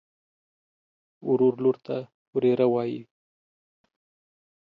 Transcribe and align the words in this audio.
ورور 1.27 1.53
لور 1.63 1.77
ته 1.85 1.97
وريره 2.33 2.65
وايي. 2.73 3.01